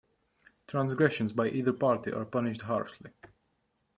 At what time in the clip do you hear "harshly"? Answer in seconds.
2.61-3.11